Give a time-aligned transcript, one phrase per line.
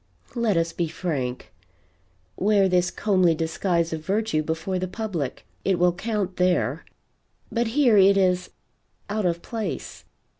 [0.33, 1.53] Let us be frank.
[2.35, 6.85] Wear this comely disguise of virtue before the public it will count there;
[7.51, 8.49] but here it is
[9.11, 10.05] out of place.